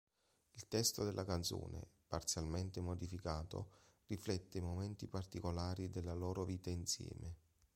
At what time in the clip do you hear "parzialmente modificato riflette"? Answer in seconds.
2.07-4.57